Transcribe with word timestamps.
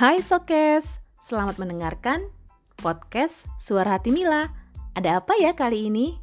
Hai 0.00 0.24
Sokes, 0.24 0.96
selamat 1.20 1.60
mendengarkan 1.60 2.24
podcast 2.80 3.44
Suara 3.60 4.00
Hati 4.00 4.08
Mila. 4.08 4.48
Ada 4.96 5.20
apa 5.20 5.36
ya 5.36 5.52
kali 5.52 5.92
ini? 5.92 6.16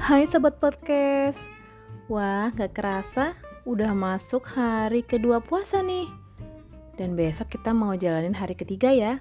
Hai 0.00 0.24
Sobat 0.24 0.56
Podcast 0.56 1.44
Wah 2.08 2.48
gak 2.56 2.72
kerasa 2.72 3.36
udah 3.68 3.92
masuk 3.92 4.48
hari 4.48 5.04
kedua 5.04 5.44
puasa 5.44 5.84
nih 5.84 6.08
Dan 6.96 7.20
besok 7.20 7.52
kita 7.52 7.76
mau 7.76 7.92
jalanin 8.00 8.32
hari 8.32 8.56
ketiga 8.56 8.88
ya 8.96 9.20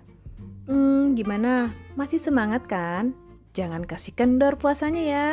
Hmm 0.71 1.19
gimana? 1.19 1.75
Masih 1.99 2.23
semangat 2.23 2.63
kan? 2.71 3.11
Jangan 3.51 3.83
kasih 3.83 4.15
kendor 4.15 4.55
puasanya 4.55 5.03
ya. 5.03 5.27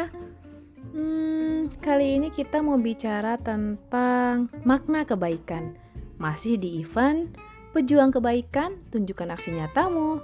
Hmm 0.95 1.39
kali 1.79 2.17
ini 2.19 2.29
kita 2.33 2.65
mau 2.65 2.81
bicara 2.81 3.37
tentang 3.39 4.49
makna 4.65 5.05
kebaikan. 5.05 5.77
Masih 6.17 6.59
di 6.59 6.83
event 6.83 7.31
Pejuang 7.77 8.11
Kebaikan 8.11 8.81
Tunjukkan 8.91 9.37
Aksi 9.37 9.55
Nyatamu. 9.55 10.19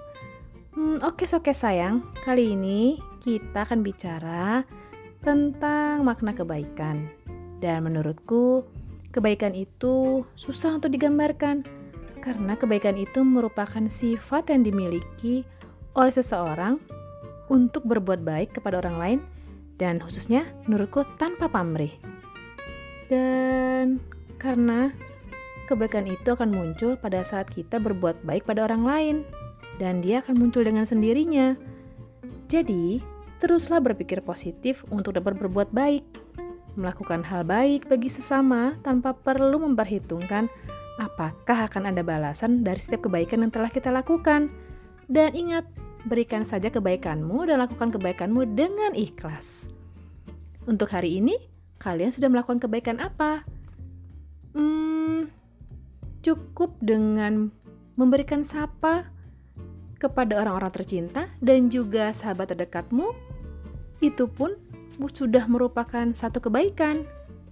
Hmm, 0.74 0.98
oke 1.06 1.22
oke 1.28 1.54
sayang, 1.54 2.02
kali 2.26 2.58
ini 2.58 2.98
kita 3.22 3.62
akan 3.62 3.86
bicara 3.86 4.66
tentang 5.22 6.02
makna 6.02 6.34
kebaikan. 6.34 7.06
Dan 7.62 7.86
menurutku, 7.86 8.66
kebaikan 9.14 9.54
itu 9.54 10.26
susah 10.34 10.82
untuk 10.82 10.90
digambarkan. 10.90 11.62
Karena 12.18 12.58
kebaikan 12.58 12.98
itu 12.98 13.22
merupakan 13.22 13.86
sifat 13.86 14.50
yang 14.50 14.66
dimiliki 14.66 15.46
oleh 15.94 16.10
seseorang 16.10 16.82
untuk 17.52 17.84
berbuat 17.84 18.24
baik 18.24 18.56
kepada 18.60 18.80
orang 18.80 18.96
lain 18.96 19.18
dan 19.76 19.98
khususnya 19.98 20.46
menurutku 20.64 21.02
tanpa 21.18 21.50
pamrih. 21.50 21.92
Dan 23.10 24.00
karena 24.40 24.94
kebaikan 25.68 26.08
itu 26.08 26.32
akan 26.32 26.52
muncul 26.52 26.96
pada 26.96 27.24
saat 27.24 27.48
kita 27.50 27.80
berbuat 27.80 28.22
baik 28.24 28.44
pada 28.48 28.64
orang 28.64 28.82
lain 28.84 29.16
dan 29.76 30.00
dia 30.04 30.22
akan 30.22 30.38
muncul 30.38 30.62
dengan 30.62 30.86
sendirinya. 30.86 31.58
Jadi, 32.46 33.02
teruslah 33.42 33.82
berpikir 33.82 34.22
positif 34.22 34.86
untuk 34.92 35.18
dapat 35.18 35.36
berbuat 35.40 35.74
baik. 35.74 36.04
Melakukan 36.74 37.22
hal 37.26 37.46
baik 37.46 37.86
bagi 37.86 38.10
sesama 38.10 38.78
tanpa 38.82 39.14
perlu 39.14 39.62
memperhitungkan 39.62 40.50
apakah 40.98 41.66
akan 41.66 41.90
ada 41.90 42.02
balasan 42.06 42.62
dari 42.62 42.78
setiap 42.78 43.10
kebaikan 43.10 43.42
yang 43.46 43.52
telah 43.54 43.70
kita 43.70 43.90
lakukan. 43.90 44.50
Dan 45.10 45.34
ingat, 45.34 45.66
berikan 46.04 46.44
saja 46.44 46.68
kebaikanmu 46.68 47.48
dan 47.48 47.64
lakukan 47.64 47.92
kebaikanmu 47.92 48.56
dengan 48.56 48.92
ikhlas. 48.92 49.68
Untuk 50.64 50.92
hari 50.92 51.20
ini, 51.20 51.36
kalian 51.80 52.12
sudah 52.12 52.28
melakukan 52.32 52.60
kebaikan 52.60 53.00
apa? 53.00 53.44
Hmm, 54.56 55.28
cukup 56.24 56.76
dengan 56.80 57.52
memberikan 57.96 58.44
sapa 58.44 59.12
kepada 60.00 60.40
orang-orang 60.40 60.72
tercinta 60.72 61.32
dan 61.40 61.72
juga 61.72 62.12
sahabat 62.12 62.52
terdekatmu 62.52 63.12
itu 64.04 64.28
pun 64.28 64.56
sudah 65.00 65.48
merupakan 65.48 66.12
satu 66.12 66.38
kebaikan. 66.38 67.02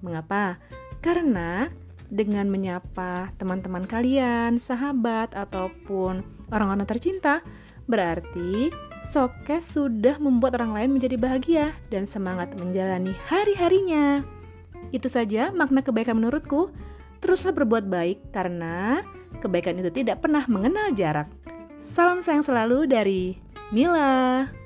Mengapa? 0.05 0.61
Karena 1.03 1.71
dengan 2.13 2.53
menyapa 2.53 3.33
teman-teman 3.41 3.89
kalian, 3.89 4.61
sahabat, 4.61 5.33
ataupun 5.33 6.21
orang-orang 6.53 6.85
tercinta, 6.85 7.41
berarti 7.93 8.73
Sokes 9.05 9.77
sudah 9.77 10.17
membuat 10.17 10.57
orang 10.57 10.73
lain 10.73 10.91
menjadi 10.97 11.17
bahagia 11.21 11.67
dan 11.93 12.09
semangat 12.09 12.55
menjalani 12.57 13.13
hari-harinya. 13.29 14.25
Itu 14.95 15.13
saja 15.13 15.53
makna 15.53 15.85
kebaikan 15.85 16.17
menurutku. 16.17 16.73
Teruslah 17.21 17.53
berbuat 17.53 17.87
baik 17.87 18.33
karena 18.33 19.05
kebaikan 19.45 19.79
itu 19.79 19.91
tidak 19.91 20.25
pernah 20.25 20.47
mengenal 20.47 20.95
jarak. 20.95 21.29
Salam 21.83 22.23
sayang 22.23 22.47
selalu 22.47 22.87
dari 22.87 23.37
Mila. 23.75 24.62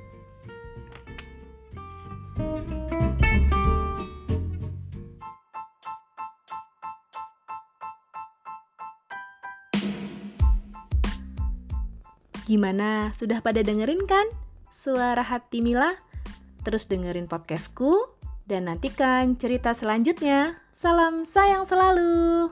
Gimana? 12.46 13.10
Sudah 13.18 13.42
pada 13.42 13.58
dengerin 13.58 14.06
kan? 14.06 14.22
Suara 14.70 15.26
hati 15.26 15.58
Mila? 15.58 15.98
Terus 16.62 16.86
dengerin 16.86 17.26
podcastku 17.26 18.06
dan 18.46 18.70
nantikan 18.70 19.34
cerita 19.34 19.74
selanjutnya. 19.74 20.54
Salam 20.70 21.26
sayang 21.26 21.66
selalu. 21.66 22.46